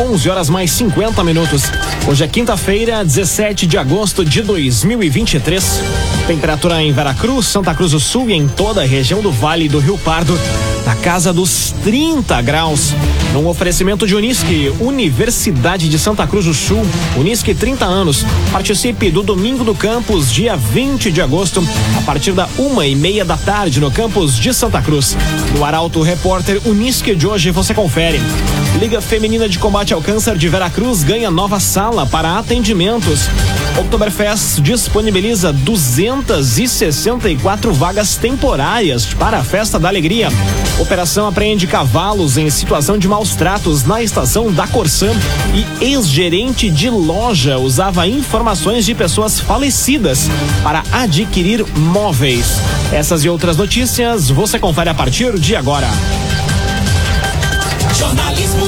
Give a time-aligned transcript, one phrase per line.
[0.00, 1.64] 11 horas mais 50 minutos.
[2.06, 5.82] Hoje é quinta-feira, 17 de agosto de 2023.
[6.26, 9.80] Temperatura em Veracruz, Santa Cruz do Sul e em toda a região do Vale do
[9.80, 10.38] Rio Pardo,
[10.86, 12.94] na casa dos 30 graus.
[13.32, 16.86] Num oferecimento de Unisque, Universidade de Santa Cruz do Sul,
[17.16, 18.24] Unisque 30 anos.
[18.52, 23.24] Participe do Domingo do Campus, dia 20 de agosto, a partir da uma e meia
[23.24, 25.16] da tarde no campus de Santa Cruz.
[25.56, 28.20] No Arauto Repórter Unisque de hoje você confere.
[28.78, 33.28] Liga Feminina de Combate ao Câncer de Veracruz ganha nova sala para atendimentos.
[33.78, 40.28] Oktoberfest disponibiliza 264 vagas temporárias para a Festa da Alegria.
[40.78, 45.10] Operação apreende cavalos em situação de maus tratos na estação da Corsã
[45.54, 50.28] e ex-gerente de loja usava informações de pessoas falecidas
[50.62, 52.58] para adquirir móveis.
[52.92, 55.88] Essas e outras notícias você confere a partir de agora.
[57.96, 58.67] Jornalismo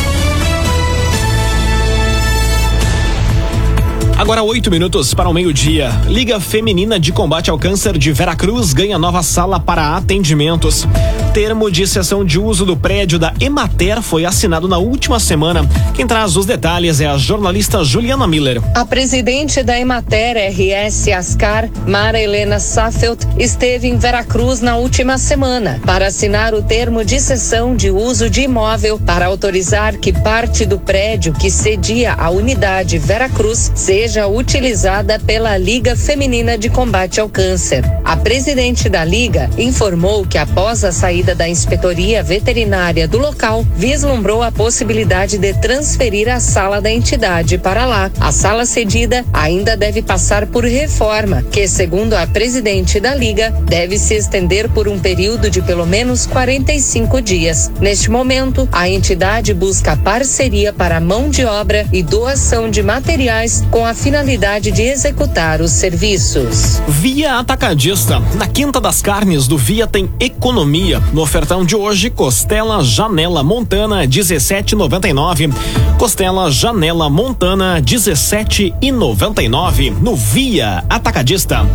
[4.21, 5.89] Agora oito minutos para o meio-dia.
[6.05, 10.87] Liga Feminina de Combate ao Câncer de Veracruz ganha nova sala para atendimentos.
[11.33, 15.65] Termo de sessão de uso do prédio da Emater foi assinado na última semana.
[15.93, 18.61] Quem traz os detalhes é a jornalista Juliana Miller.
[18.75, 25.79] A presidente da Emater RS Ascar, Mara Helena Safelt, esteve em Veracruz na última semana
[25.85, 30.79] para assinar o termo de sessão de uso de imóvel para autorizar que parte do
[30.79, 37.85] prédio que cedia a unidade Veracruz seja utilizada pela Liga Feminina de Combate ao Câncer.
[38.03, 44.41] A presidente da Liga informou que após a saída da inspetoria veterinária do local, vislumbrou
[44.41, 48.11] a possibilidade de transferir a sala da entidade para lá.
[48.19, 53.97] A sala cedida ainda deve passar por reforma, que, segundo a presidente da Liga, deve
[53.97, 57.71] se estender por um período de pelo menos 45 dias.
[57.79, 63.85] Neste momento, a entidade busca parceria para mão de obra e doação de materiais com
[63.85, 66.81] a finalidade de executar os serviços.
[66.87, 68.19] Via Atacadista.
[68.35, 71.01] Na Quinta das Carnes do Via tem economia.
[71.13, 75.51] No ofertão de hoje, costela Janela Montana 17,99.
[75.99, 81.67] Costela Janela Montana 17,99 no Via Atacadista.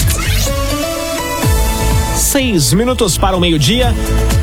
[2.38, 3.92] Seis minutos para o meio-dia.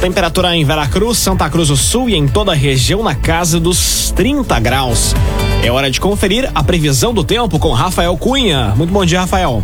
[0.01, 4.11] Temperatura em Veracruz, Santa Cruz do Sul e em toda a região na casa dos
[4.11, 5.15] 30 graus.
[5.63, 8.73] É hora de conferir a previsão do tempo com Rafael Cunha.
[8.75, 9.63] Muito bom dia, Rafael.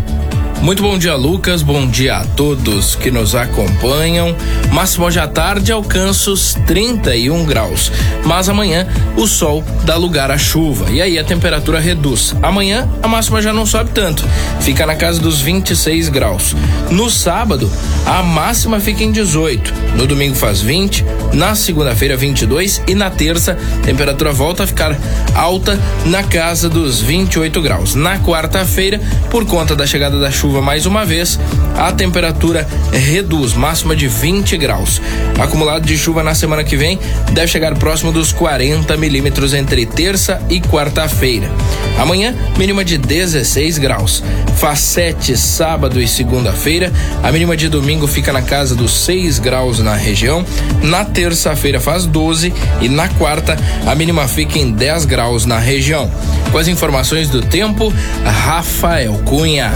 [0.61, 1.63] Muito bom dia, Lucas.
[1.63, 4.35] Bom dia a todos que nos acompanham.
[4.71, 7.91] Máximo hoje à tarde alcança os 31 graus.
[8.23, 8.87] Mas amanhã
[9.17, 10.91] o sol dá lugar à chuva.
[10.91, 12.35] E aí a temperatura reduz.
[12.43, 14.23] Amanhã a máxima já não sobe tanto.
[14.59, 16.55] Fica na casa dos 26 graus.
[16.91, 17.67] No sábado,
[18.05, 19.73] a máxima fica em 18.
[19.95, 21.03] No domingo faz 20.
[21.33, 22.83] Na segunda-feira, 22.
[22.87, 24.95] E na terça, a temperatura volta a ficar
[25.33, 27.95] alta na casa dos 28 graus.
[27.95, 31.39] Na quarta-feira, por conta da chegada da chuva chuva mais uma vez,
[31.77, 35.01] a temperatura reduz, máxima de 20 graus.
[35.39, 36.99] Acumulado de chuva na semana que vem
[37.31, 41.49] deve chegar próximo dos 40 milímetros entre terça e quarta-feira.
[41.97, 44.21] Amanhã, mínima de 16 graus.
[44.57, 46.91] Faz 7 sábado e segunda-feira.
[47.23, 50.45] A mínima de domingo fica na casa dos 6 graus na região.
[50.83, 53.57] Na terça-feira faz 12 e na quarta
[53.87, 56.11] a mínima fica em 10 graus na região.
[56.51, 57.93] Com as informações do tempo,
[58.25, 59.71] Rafael Cunha.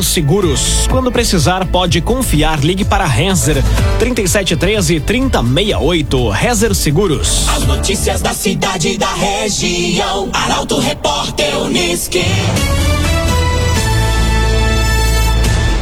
[0.00, 0.86] Rezer Seguros.
[0.88, 2.60] Quando precisar, pode confiar.
[2.60, 3.62] Ligue para Rezer
[3.98, 6.28] 3713 3068.
[6.30, 7.46] Rezer Seguros.
[7.48, 10.30] As notícias da cidade e da região.
[10.32, 12.24] Arauto Repórter Uniski.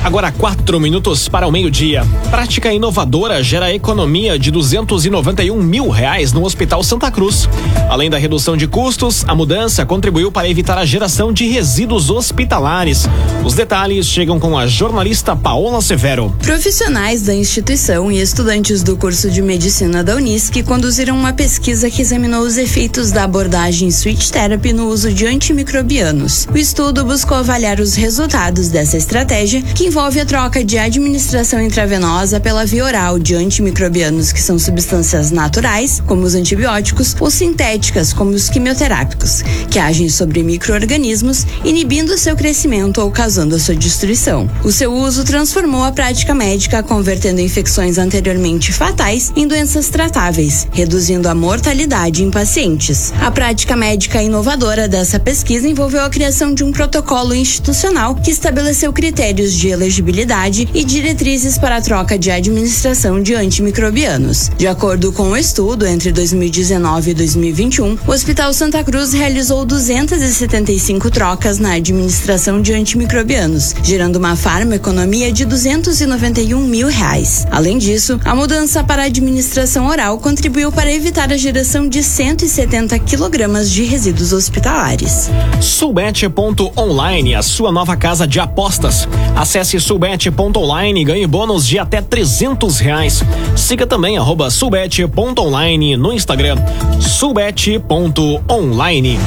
[0.08, 2.02] Agora quatro minutos para o meio-dia.
[2.31, 7.46] Prática inovadora gera economia de 291 mil reais no Hospital Santa Cruz.
[7.90, 13.06] Além da redução de custos, a mudança contribuiu para evitar a geração de resíduos hospitalares.
[13.44, 16.34] Os detalhes chegam com a jornalista Paola Severo.
[16.43, 22.00] Profissionais da instituição e estudantes do curso de medicina da Unisc conduziram uma pesquisa que
[22.00, 26.49] examinou os efeitos da abordagem Switch Therapy no uso de antimicrobianos.
[26.50, 31.61] O estudo buscou avaliar os resultados dessa estratégia, que envolve envolve a troca de administração
[31.61, 38.12] intravenosa pela via oral de antimicrobianos, que são substâncias naturais, como os antibióticos, ou sintéticas,
[38.12, 44.49] como os quimioterápicos, que agem sobre microorganismos, inibindo seu crescimento ou causando a sua destruição.
[44.62, 51.29] O seu uso transformou a prática médica, convertendo infecções anteriormente fatais em doenças tratáveis, reduzindo
[51.29, 53.12] a mortalidade em pacientes.
[53.21, 58.93] A prática médica inovadora dessa pesquisa envolveu a criação de um protocolo institucional que estabeleceu
[58.93, 64.50] critérios de elegibilidade e diretrizes para a troca de administração de antimicrobianos.
[64.56, 71.11] De acordo com o estudo, entre 2019 e 2021, o Hospital Santa Cruz realizou 275
[71.11, 77.46] trocas na administração de antimicrobianos, gerando uma farmaconomia de 291 mil reais.
[77.50, 82.99] Além disso, a mudança para a administração oral contribuiu para evitar a geração de 170
[83.00, 85.31] quilogramas de resíduos hospitalares.
[85.61, 89.08] Subete.online, a sua nova casa de apostas.
[89.35, 93.25] Acesse subete.online e ganhe bônus de até 300 reais.
[93.56, 96.56] Siga também arroba subete.online no Instagram.
[97.00, 99.19] Subete.online.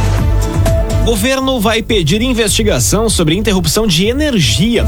[1.06, 4.88] Governo vai pedir investigação sobre interrupção de energia.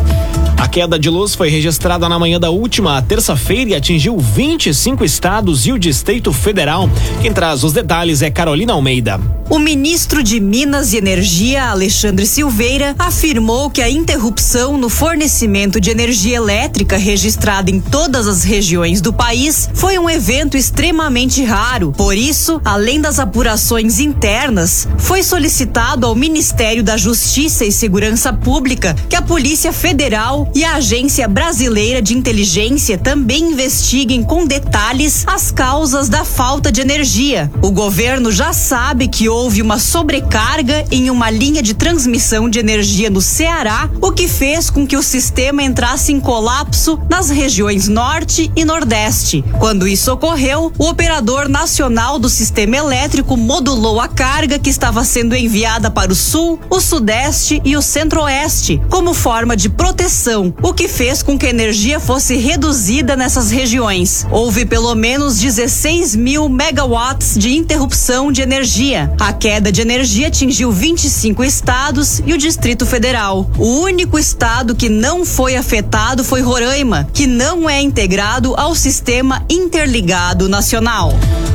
[0.57, 5.65] A queda de luz foi registrada na manhã da última terça-feira e atingiu 25 estados
[5.65, 6.89] e o Distrito Federal.
[7.21, 9.19] Quem traz os detalhes é Carolina Almeida.
[9.49, 15.91] O ministro de Minas e Energia, Alexandre Silveira, afirmou que a interrupção no fornecimento de
[15.91, 21.91] energia elétrica registrada em todas as regiões do país foi um evento extremamente raro.
[21.91, 28.95] Por isso, além das apurações internas, foi solicitado ao Ministério da Justiça e Segurança Pública
[29.09, 35.51] que a Polícia Federal e a Agência Brasileira de Inteligência também investiguem com detalhes as
[35.51, 37.51] causas da falta de energia.
[37.61, 43.09] O governo já sabe que houve uma sobrecarga em uma linha de transmissão de energia
[43.09, 48.51] no Ceará, o que fez com que o sistema entrasse em colapso nas regiões Norte
[48.55, 49.43] e Nordeste.
[49.59, 55.35] Quando isso ocorreu, o operador nacional do sistema elétrico modulou a carga que estava sendo
[55.35, 60.87] enviada para o Sul, o Sudeste e o Centro-Oeste, como forma de proteção, o que
[60.87, 64.25] fez com que a energia fosse reduzida nessas regiões.
[64.31, 69.13] Houve pelo menos 16 mil megawatts de interrupção de energia.
[69.19, 73.49] A queda de energia atingiu 25 estados e o Distrito Federal.
[73.57, 79.45] O único estado que não foi afetado foi Roraima, que não é integrado ao sistema
[79.49, 81.13] interligado nacional.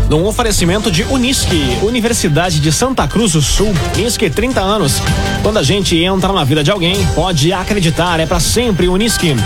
[0.08, 3.74] Num oferecimento de Unisque, Universidade de Santa Cruz do Sul.
[3.94, 5.02] Unisque 30 anos.
[5.42, 9.36] Quando a gente entra na vida de alguém, pode acreditar, é para sempre Unisque.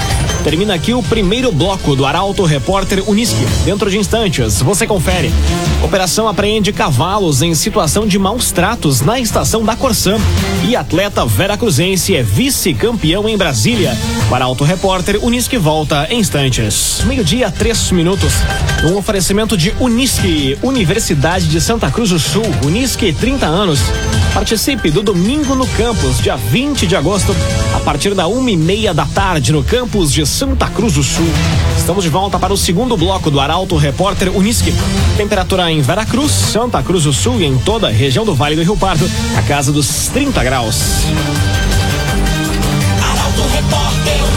[0.44, 3.44] Termina aqui o primeiro bloco do Arauto Repórter Unisque.
[3.64, 5.32] Dentro de instantes, você confere.
[5.82, 10.16] Operação apreende cavalos em situação de maus tratos na estação da Corsã.
[10.66, 13.96] E atleta Vera Cruzense é vice-campeão em Brasília.
[14.30, 17.02] O Arauto Repórter Unisque volta em instantes.
[17.04, 18.32] Meio-dia, três minutos.
[18.84, 22.44] Um oferecimento de Unisque, Universidade de Santa Cruz do Sul.
[22.64, 23.80] Unisque, 30 anos.
[24.34, 27.36] Participe do domingo no campus, dia 20 de agosto,
[27.74, 31.28] a partir da uma e meia da tarde, no campus de Santa Cruz do Sul.
[31.76, 34.72] Estamos de volta para o segundo bloco do Arauto Repórter Unisque.
[35.16, 38.62] Temperatura em Veracruz, Santa Cruz do Sul e em toda a região do Vale do
[38.62, 41.04] Rio Pardo, a casa dos 30 graus.
[43.02, 44.31] Arauto Repórter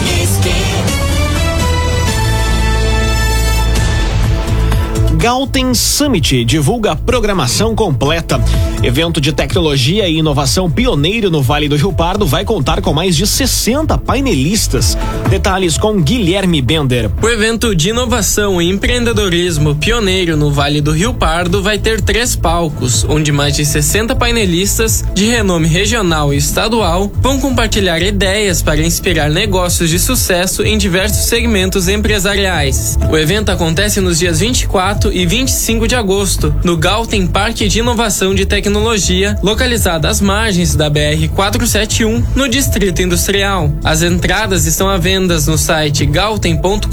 [5.26, 8.40] Galten Summit divulga a programação completa.
[8.84, 13.16] Evento de tecnologia e inovação pioneiro no Vale do Rio Pardo vai contar com mais
[13.16, 14.96] de 60 painelistas.
[15.28, 17.10] Detalhes com Guilherme Bender.
[17.24, 22.36] O evento de inovação e empreendedorismo pioneiro no Vale do Rio Pardo vai ter três
[22.36, 28.80] palcos, onde mais de 60 painelistas de renome regional e estadual vão compartilhar ideias para
[28.80, 32.96] inspirar negócios de sucesso em diversos segmentos empresariais.
[33.10, 37.80] O evento acontece nos dias 24 24 e 25 de agosto, no Galten Parque de
[37.80, 43.72] Inovação de Tecnologia, localizado às margens da BR 471, no Distrito Industrial.
[43.82, 46.86] As entradas estão à venda no site galten.com.br,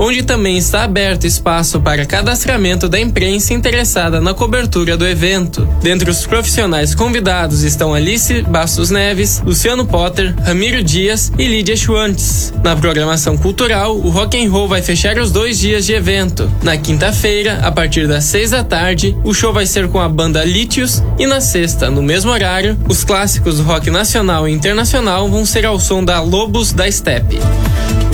[0.00, 5.64] onde também está aberto espaço para cadastramento da imprensa interessada na cobertura do evento.
[5.80, 12.52] Dentre os profissionais convidados estão Alice Bastos Neves, Luciano Potter, Ramiro Dias e Lídia Schwantz.
[12.64, 16.50] Na programação cultural, o Rock and Roll vai fechar os dois dias de evento.
[16.64, 20.42] Na quinta-feira, a partir das seis da tarde, o show vai ser com a banda
[20.42, 25.44] Lítios e na sexta, no mesmo horário, os clássicos do rock nacional e internacional vão
[25.44, 27.38] ser ao som da Lobos da Steppe.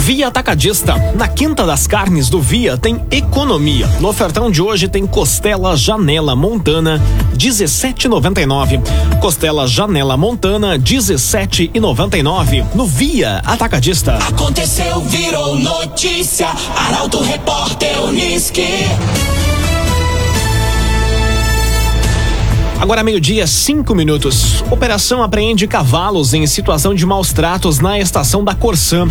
[0.03, 0.97] Via Atacadista.
[1.15, 3.87] Na Quinta das Carnes do Via tem economia.
[4.01, 7.01] No ofertão de hoje tem costela Janela Montana
[7.37, 8.83] 17,99.
[9.21, 12.67] Costela Janela Montana 17,99.
[12.75, 14.17] No Via Atacadista.
[14.17, 16.49] Aconteceu, virou notícia.
[16.77, 18.67] Arauto Repórter Uniski.
[22.83, 24.65] Agora meio-dia, cinco minutos.
[24.69, 29.07] Operação apreende cavalos em situação de maus tratos na estação da Corsã.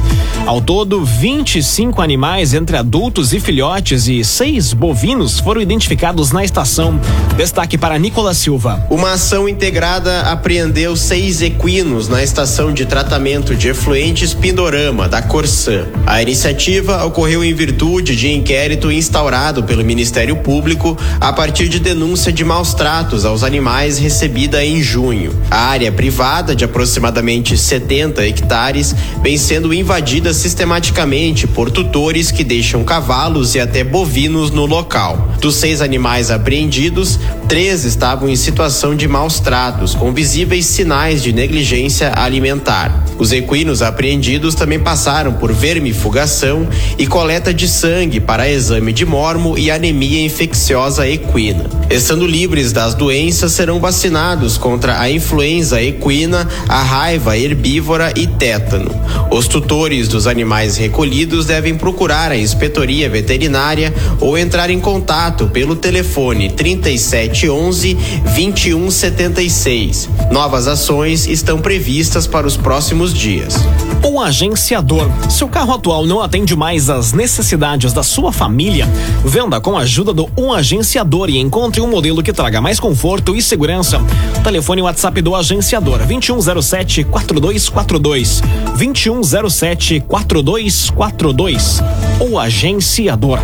[0.45, 6.99] Ao todo, 25 animais entre adultos e filhotes e seis bovinos foram identificados na estação.
[7.37, 8.85] Destaque para Nicolas Silva.
[8.89, 15.85] Uma ação integrada apreendeu seis equinos na estação de tratamento de efluentes Pindorama, da Corsã.
[16.05, 22.33] A iniciativa ocorreu em virtude de inquérito instaurado pelo Ministério Público a partir de denúncia
[22.33, 25.31] de maus tratos aos animais animais recebida em junho.
[25.51, 32.83] A área privada, de aproximadamente 70 hectares, vem sendo invadida sistematicamente por tutores que deixam
[32.83, 35.35] cavalos e até bovinos no local.
[35.39, 41.31] Dos seis animais apreendidos, três estavam em situação de maus tratos, com visíveis sinais de
[41.31, 43.05] negligência alimentar.
[43.19, 49.55] Os equinos apreendidos também passaram por vermifugação e coleta de sangue para exame de mormo
[49.55, 51.80] e anemia infecciosa equina.
[51.91, 58.89] Estando livres das doenças, serão vacinados contra a influenza equina, a raiva herbívora e tétano.
[59.29, 65.75] Os tutores dos animais recolhidos devem procurar a inspetoria veterinária ou entrar em contato pelo
[65.75, 67.93] telefone 3711
[68.35, 70.09] 2176.
[70.31, 73.55] Novas ações estão previstas para os próximos dias.
[74.01, 75.09] O agenciador.
[75.29, 78.87] Seu carro atual não atende mais às necessidades da sua família?
[79.25, 83.35] Venda com a ajuda do Um Agenciador e encontre um modelo que traga mais conforto
[83.35, 83.99] e segurança.
[84.43, 88.41] Telefone WhatsApp do agenciador 2107 4242.
[88.77, 91.81] 2107 4242.
[92.19, 93.39] O agenciador.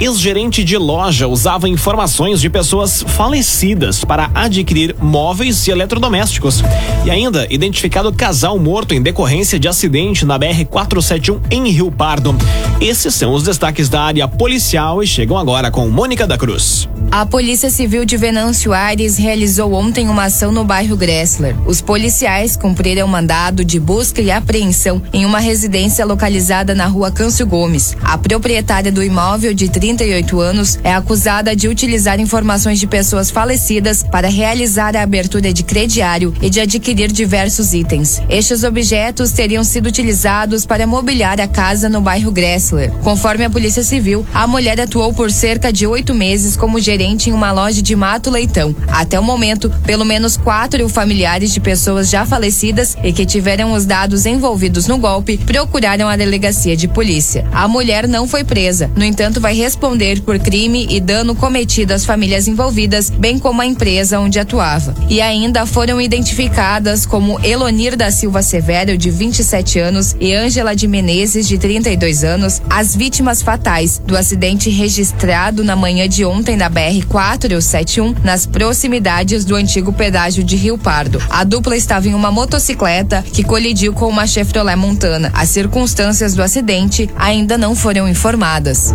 [0.00, 6.62] Ex-gerente de loja usava informações de pessoas falecidas para adquirir móveis e eletrodomésticos.
[7.04, 12.34] E ainda identificado casal morto em decorrência de acidente na BR-471 em Rio Pardo.
[12.80, 16.88] Esses são os destaques da área policial e chegam agora com Mônica da Cruz.
[17.10, 21.54] A Polícia Civil de Venâncio Aires realizou ontem uma ação no bairro Gressler.
[21.64, 27.46] Os policiais cumpriram mandado de busca e apreensão em uma residência localizada na rua Câncio
[27.46, 27.96] Gomes.
[28.02, 34.02] A proprietária do imóvel de 38 anos é acusada de utilizar informações de pessoas falecidas
[34.02, 38.22] para realizar a abertura de crediário e de adquirir diversos itens.
[38.30, 42.92] Estes objetos teriam sido utilizados para mobiliar a casa no bairro Gressler.
[43.02, 47.34] Conforme a Polícia Civil, a mulher atuou por cerca de oito meses como gerente em
[47.34, 48.74] uma loja de Mato Leitão.
[48.88, 53.84] Até o momento, pelo menos quatro familiares de pessoas já falecidas e que tiveram os
[53.84, 57.46] dados envolvidos no golpe procuraram a delegacia de polícia.
[57.52, 59.73] A mulher não foi presa, no entanto, vai responder
[60.22, 64.94] por crime e dano cometido às famílias envolvidas, bem como a empresa onde atuava.
[65.08, 70.86] E ainda foram identificadas como Elonir da Silva Severo, de 27 anos, e Ângela de
[70.86, 76.68] Menezes, de 32 anos, as vítimas fatais do acidente registrado na manhã de ontem na
[76.68, 81.20] BR BR-471 nas proximidades do antigo pedágio de Rio Pardo.
[81.30, 85.32] A dupla estava em uma motocicleta que colidiu com uma Chevrolet Montana.
[85.34, 88.92] As circunstâncias do acidente ainda não foram informadas.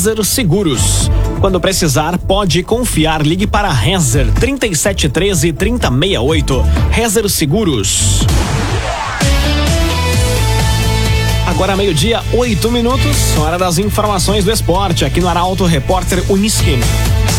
[0.00, 1.10] Rezer Seguros.
[1.42, 3.20] Quando precisar, pode confiar.
[3.20, 6.64] Ligue para Rezer 3713 3068.
[6.90, 8.26] Rezer Seguros.
[11.46, 16.78] Agora meio-dia, oito minutos, hora das informações do esporte aqui no Arauto Repórter Uniski.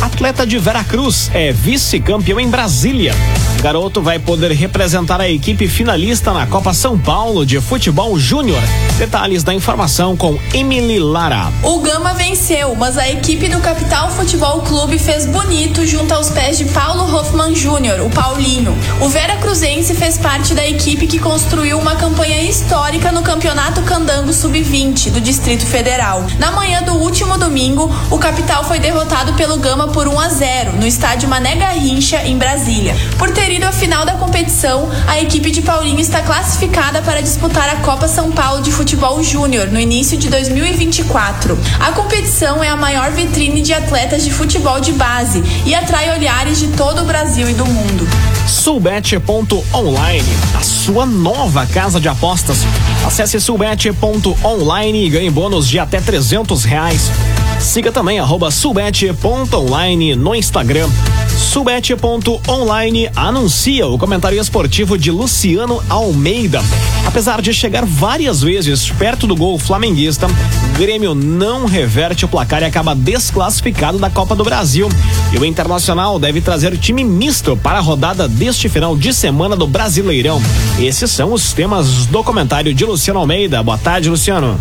[0.01, 3.13] Atleta de Veracruz é vice-campeão em Brasília.
[3.61, 8.59] Garoto vai poder representar a equipe finalista na Copa São Paulo de Futebol Júnior.
[8.97, 11.51] Detalhes da informação com Emily Lara.
[11.61, 16.57] O Gama venceu, mas a equipe do Capital Futebol Clube fez bonito junto aos pés
[16.57, 18.75] de Paulo Hoffman Júnior, o Paulinho.
[18.99, 24.33] O Vera Cruzense fez parte da equipe que construiu uma campanha histórica no Campeonato Candango
[24.33, 26.25] Sub-20 do Distrito Federal.
[26.39, 30.73] Na manhã do último domingo, o Capital foi derrotado pelo Gama por 1 a 0
[30.77, 32.95] no estádio Mané Garrincha, em Brasília.
[33.17, 37.69] Por ter ido à final da competição, a equipe de Paulinho está classificada para disputar
[37.69, 41.57] a Copa São Paulo de Futebol Júnior no início de 2024.
[41.79, 46.59] A competição é a maior vitrine de atletas de futebol de base e atrai olhares
[46.59, 48.07] de todo o Brasil e do mundo.
[48.47, 52.59] Sulbet.online, a sua nova casa de apostas.
[53.05, 57.11] Acesse sulbet.online e ganhe bônus de até 300 reais.
[57.61, 60.89] Siga também arroba subete.online no Instagram.
[61.37, 66.61] Subete.online anuncia o comentário esportivo de Luciano Almeida.
[67.05, 70.27] Apesar de chegar várias vezes perto do gol flamenguista,
[70.75, 74.89] Grêmio não reverte o placar e acaba desclassificado da Copa do Brasil.
[75.31, 79.67] E o Internacional deve trazer time misto para a rodada deste final de semana do
[79.67, 80.41] Brasileirão.
[80.79, 83.61] Esses são os temas do comentário de Luciano Almeida.
[83.61, 84.59] Boa tarde, Luciano.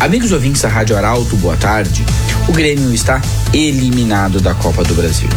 [0.00, 2.06] Amigos ouvintes da Rádio Arauto, boa tarde.
[2.48, 3.20] O Grêmio está
[3.52, 5.28] eliminado da Copa do Brasil.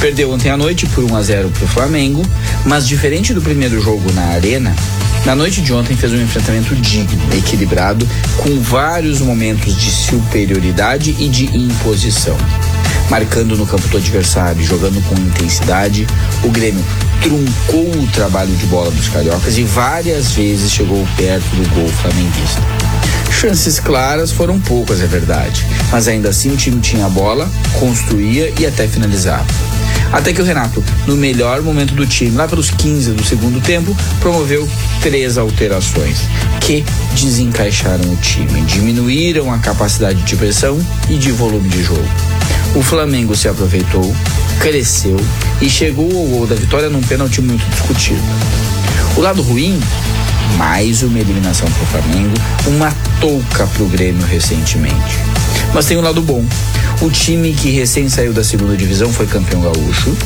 [0.00, 2.22] Perdeu ontem à noite por 1 a 0 para o Flamengo,
[2.64, 4.74] mas diferente do primeiro jogo na Arena,
[5.26, 8.08] na noite de ontem fez um enfrentamento digno, equilibrado,
[8.38, 12.38] com vários momentos de superioridade e de imposição.
[13.10, 16.06] Marcando no campo do adversário, jogando com intensidade,
[16.42, 16.82] o Grêmio
[17.20, 22.62] truncou o trabalho de bola dos cariocas e várias vezes chegou perto do gol flamenguista.
[23.38, 27.46] Chances claras foram poucas, é verdade, mas ainda assim o time tinha a bola,
[27.78, 29.44] construía e até finalizava.
[30.10, 33.94] Até que o Renato, no melhor momento do time, lá pelos 15 do segundo tempo,
[34.20, 34.66] promoveu
[35.02, 36.16] três alterações
[36.62, 36.82] que
[37.14, 40.78] desencaixaram o time, diminuíram a capacidade de pressão
[41.10, 42.08] e de volume de jogo.
[42.74, 44.16] O Flamengo se aproveitou,
[44.60, 45.20] cresceu
[45.60, 48.22] e chegou ao gol da vitória num pênalti muito discutido.
[49.14, 49.78] O lado ruim
[50.56, 52.34] mais uma eliminação para o Flamengo,
[52.66, 55.18] uma touca para o Grêmio recentemente.
[55.74, 56.44] Mas tem um lado bom.
[57.00, 60.16] O time que recém saiu da segunda divisão foi campeão gaúcho,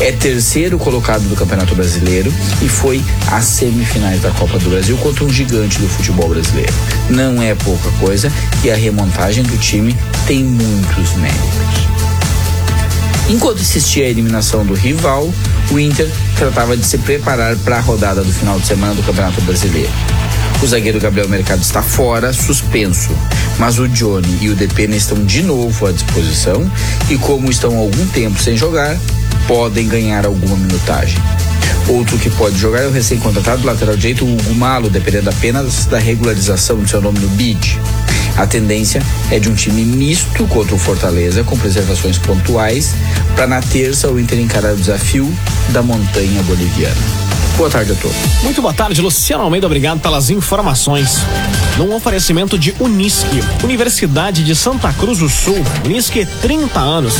[0.00, 5.24] é terceiro colocado do Campeonato Brasileiro e foi às semifinais da Copa do Brasil contra
[5.24, 6.72] um gigante do futebol brasileiro.
[7.08, 8.30] Não é pouca coisa
[8.62, 11.97] e a remontagem do time tem muitos méritos.
[13.28, 15.30] Enquanto existia a eliminação do rival,
[15.70, 19.40] o Inter tratava de se preparar para a rodada do final de semana do Campeonato
[19.42, 19.92] Brasileiro.
[20.62, 23.10] O zagueiro Gabriel Mercado está fora, suspenso,
[23.58, 26.68] mas o Johnny e o Depena estão de novo à disposição
[27.10, 28.98] e, como estão há algum tempo sem jogar,
[29.46, 31.22] podem ganhar alguma minutagem.
[31.86, 36.78] Outro que pode jogar é o recém-contratado lateral direito Hugo Malo, dependendo apenas da regularização
[36.78, 37.78] do seu nome no BID.
[38.38, 42.94] A tendência é de um time misto contra o Fortaleza, com preservações pontuais,
[43.34, 45.28] para na terça o Inter encarar o desafio
[45.70, 47.27] da montanha boliviana.
[47.58, 48.16] Boa tarde a todos.
[48.44, 49.66] Muito boa tarde, Luciano Almeida.
[49.66, 51.18] Obrigado pelas informações.
[51.76, 55.56] Num oferecimento de Unisque, Universidade de Santa Cruz do Sul.
[55.84, 57.14] Unisque, 30 anos.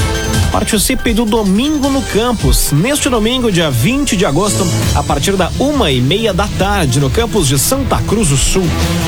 [0.53, 2.73] Participe do Domingo no Campus.
[2.73, 7.11] Neste domingo, dia 20 de agosto, a partir da uma e meia da tarde, no
[7.11, 8.65] campus de Santa Cruz do Sul.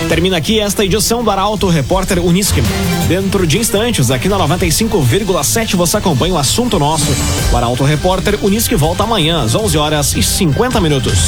[0.08, 2.62] Termina aqui esta edição do Arauto Repórter Unisque.
[3.08, 7.06] Dentro de instantes, aqui na 95,7, você acompanha o assunto nosso.
[7.52, 11.19] O Arauto Repórter Unisque volta amanhã às 11 horas e 50 minutos.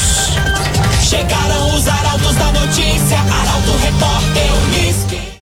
[1.03, 2.82] Chegaram os arautos da notícia.